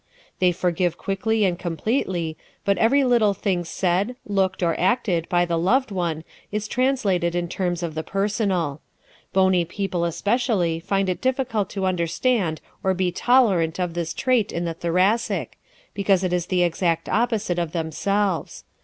[0.39, 5.59] They forgive quickly and completely, but every little thing said, looked, or acted by the
[5.59, 8.81] loved one is translated in terms of the personal.
[9.31, 14.65] Bony people especially find it difficult to understand or be tolerant of this trait in
[14.65, 15.59] the Thoracic,
[15.93, 18.63] because it is the exact opposite of themselves.